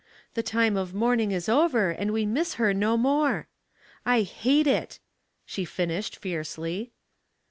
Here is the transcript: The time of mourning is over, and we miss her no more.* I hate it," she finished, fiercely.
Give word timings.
The 0.33 0.41
time 0.41 0.77
of 0.77 0.95
mourning 0.95 1.29
is 1.31 1.47
over, 1.47 1.91
and 1.91 2.11
we 2.11 2.25
miss 2.25 2.55
her 2.55 2.73
no 2.73 2.97
more.* 2.97 3.47
I 4.03 4.23
hate 4.23 4.65
it," 4.65 4.97
she 5.45 5.63
finished, 5.63 6.15
fiercely. 6.17 6.91